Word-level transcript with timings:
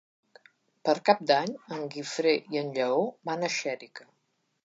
Per 0.87 0.95
Cap 1.09 1.19
d'Any 1.31 1.51
en 1.75 1.83
Guifré 1.95 2.33
i 2.55 2.61
en 2.63 2.73
Lleó 2.77 3.05
van 3.31 3.45
a 3.45 3.51
Xèrica. 3.59 4.09